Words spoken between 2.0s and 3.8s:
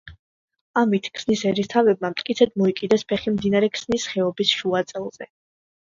მტკიცედ მოიკიდეს ფეხი მდინარე